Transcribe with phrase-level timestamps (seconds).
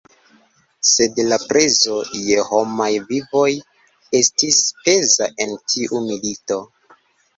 [0.91, 1.97] Sed la prezo
[2.29, 3.45] je homaj vivoj
[4.21, 6.63] estis peza en tiu milito.